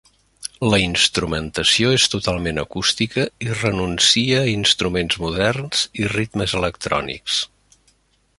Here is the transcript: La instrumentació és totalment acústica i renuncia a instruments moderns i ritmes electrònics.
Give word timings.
La 0.69 0.77
instrumentació 0.83 1.91
és 1.97 2.05
totalment 2.13 2.61
acústica 2.61 3.27
i 3.49 3.51
renuncia 3.59 4.41
a 4.41 4.49
instruments 4.55 5.21
moderns 5.27 5.85
i 6.03 6.09
ritmes 6.19 6.57
electrònics. 6.63 7.39